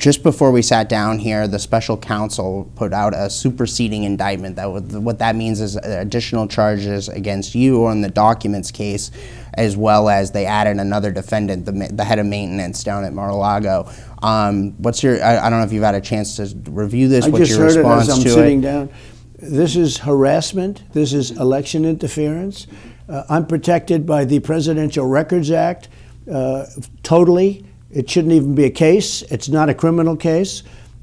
[0.00, 4.56] just before we sat down here, the special counsel put out a superseding indictment.
[4.56, 9.10] That would, what that means is additional charges against you on the documents case,
[9.54, 13.90] as well as they added another defendant, the, the head of maintenance down at Mar-a-Lago.
[14.22, 15.22] Um, what's your?
[15.22, 17.26] I, I, don't know if you've had a chance to review this.
[17.26, 18.62] I what's just your heard response it as I'm sitting it?
[18.62, 18.90] down.
[19.38, 20.82] This is harassment.
[20.92, 22.66] This is election interference.
[23.08, 25.88] Uh, I'm protected by the Presidential Records Act
[26.30, 26.66] uh,
[27.02, 27.66] totally.
[27.90, 29.22] It shouldn't even be a case.
[29.22, 30.62] It's not a criminal case.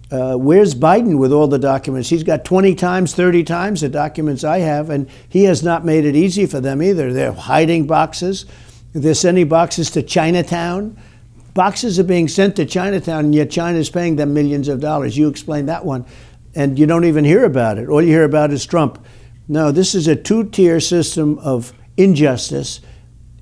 [0.10, 2.10] Uh, where's Biden with all the documents?
[2.10, 6.06] He's got 20 times, 30 times the documents I have, and he has not made
[6.06, 7.12] it easy for them either.
[7.12, 8.46] They're hiding boxes.
[8.94, 10.98] They're sending boxes to Chinatown.
[11.54, 15.18] Boxes are being sent to Chinatown, and yet China's paying them millions of dollars.
[15.18, 16.06] You explain that one.
[16.56, 17.90] And you don't even hear about it.
[17.90, 19.04] All you hear about is Trump.
[19.50, 22.80] No, this is a two tier system of injustice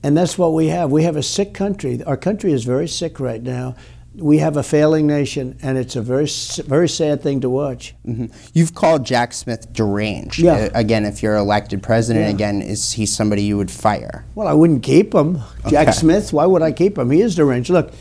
[0.06, 0.92] and that's what we have.
[0.92, 2.04] We have a sick country.
[2.04, 3.76] Our country is very sick right now.
[4.14, 6.28] We have a failing nation, and it's a very,
[6.68, 7.96] very sad thing to watch.
[8.06, 8.28] Mm-hmm.
[8.54, 10.38] You've called Jack Smith deranged.
[10.38, 10.54] Yeah.
[10.54, 12.36] Uh, again, if you're elected president Yeah.
[12.36, 14.26] again, is he somebody you would fire?
[14.36, 15.40] Well, I wouldn't keep him.
[15.68, 17.10] Jack Smith, why would I keep him?
[17.10, 17.72] He is deranged.
[17.72, 17.92] Look,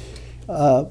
[0.46, 0.84] uh,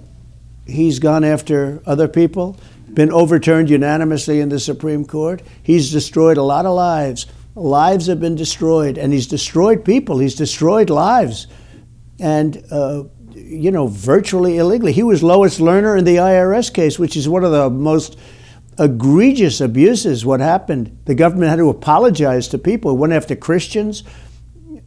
[0.65, 2.57] he's gone after other people,
[2.91, 5.43] been overturned unanimously in the Supreme Court.
[5.61, 7.27] He's destroyed a lot of lives.
[7.55, 10.17] Lives have been destroyed, and he's destroyed people.
[10.19, 11.47] He's destroyed lives.
[12.19, 13.03] And, uh,
[13.35, 14.91] you know, virtually illegally.
[14.91, 18.17] He was Lois Lerner in the IRS case, which is one of the most
[18.79, 20.25] egregious abuses.
[20.25, 20.97] What happened?
[21.05, 22.91] The government had to apologize to people.
[22.91, 24.03] It went after Christians.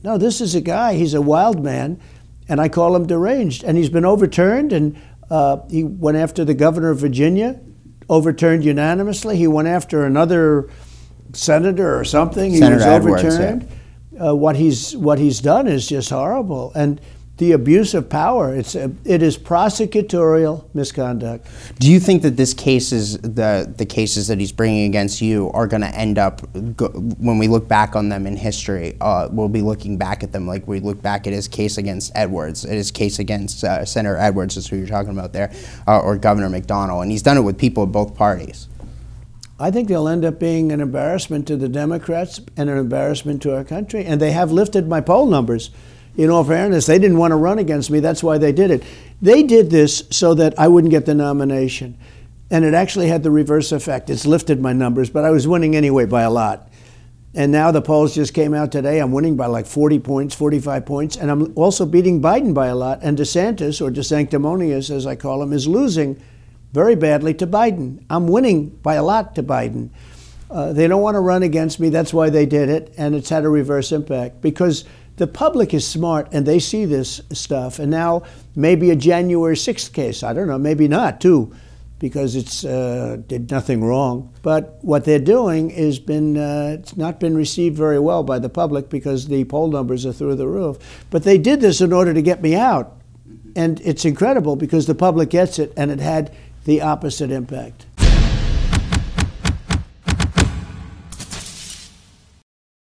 [0.02, 0.94] No, this is a guy.
[0.94, 2.00] He's a wild man,
[2.48, 3.64] and I call him deranged.
[3.64, 5.00] And he's been overturned, and
[5.30, 7.60] uh, he went after the governor of Virginia,
[8.08, 9.36] overturned unanimously.
[9.36, 10.68] He went after another
[11.36, 12.50] senator or something.
[12.50, 13.28] He Senator was Edwards, yeah.
[13.28, 13.68] overturned.
[14.18, 17.00] Uh, what he's what he's done is just horrible, and
[17.38, 18.54] the abuse of power.
[18.54, 21.46] It's a, it is prosecutorial misconduct.
[21.78, 25.50] Do you think that this case is the the cases that he's bringing against you
[25.52, 26.40] are going to end up
[26.76, 28.96] go, when we look back on them in history?
[29.00, 32.12] Uh, we'll be looking back at them like we look back at his case against
[32.14, 35.52] Edwards, at his case against uh, Senator Edwards, is who you're talking about there,
[35.86, 38.68] uh, or Governor McDonnell, and he's done it with people of both parties.
[39.58, 43.56] I think they'll end up being an embarrassment to the Democrats and an embarrassment to
[43.56, 44.04] our country.
[44.04, 45.70] And they have lifted my poll numbers.
[46.16, 48.00] In all fairness, they didn't want to run against me.
[48.00, 48.82] That's why they did it.
[49.22, 51.98] They did this so that I wouldn't get the nomination.
[52.50, 54.10] And it actually had the reverse effect.
[54.10, 56.70] It's lifted my numbers, but I was winning anyway by a lot.
[57.34, 58.98] And now the polls just came out today.
[58.98, 61.16] I'm winning by like 40 points, 45 points.
[61.16, 63.00] And I'm also beating Biden by a lot.
[63.02, 66.22] And DeSantis, or DeSanctimonious as I call him, is losing
[66.76, 68.04] very badly to Biden.
[68.10, 69.88] I'm winning by a lot to Biden.
[70.50, 71.88] Uh, they don't want to run against me.
[71.88, 72.92] That's why they did it.
[72.98, 74.84] And it's had a reverse impact because
[75.16, 77.78] the public is smart and they see this stuff.
[77.78, 80.22] And now maybe a January 6th case.
[80.22, 81.56] I don't know, maybe not, too,
[81.98, 84.30] because it's uh, did nothing wrong.
[84.42, 88.50] But what they're doing is been uh, it's not been received very well by the
[88.50, 90.76] public because the poll numbers are through the roof.
[91.08, 92.92] But they did this in order to get me out.
[93.56, 96.30] And it's incredible because the public gets it and it had
[96.66, 97.86] the opposite impact.